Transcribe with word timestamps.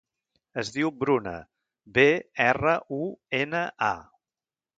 Es 0.61 0.69
diu 0.77 0.91
Bruna: 1.03 1.33
be, 1.99 2.07
erra, 2.49 2.75
u, 3.01 3.03
ena, 3.43 3.63
a. 3.91 3.93